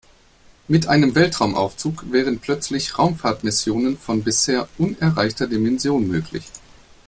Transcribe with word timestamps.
Mit 0.67 0.87
einem 0.87 1.13
Weltraumaufzug 1.13 2.11
wären 2.11 2.39
plötzlich 2.39 2.97
Raumfahrtmissionen 2.97 3.99
von 3.99 4.23
bisher 4.23 4.67
unerreichter 4.79 5.45
Dimension 5.45 6.07
möglich. 6.07 6.43